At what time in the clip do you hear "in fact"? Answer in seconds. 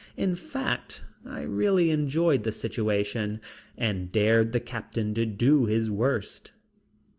0.17-1.03